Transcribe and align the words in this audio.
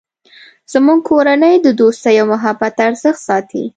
زموږ 0.73 0.99
کورنۍ 1.09 1.55
د 1.61 1.67
دوستۍ 1.79 2.15
او 2.21 2.25
محبت 2.33 2.75
ارزښت 2.87 3.21
ساتی 3.27 3.63